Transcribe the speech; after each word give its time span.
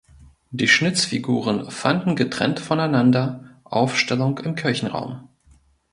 Die 0.49 0.67
Schnitzfiguren 0.67 1.69
fanden 1.69 2.15
getrennt 2.15 2.59
voneinander 2.59 3.43
Aufstellung 3.63 4.39
im 4.39 4.55
Kirchenraum. 4.55 5.29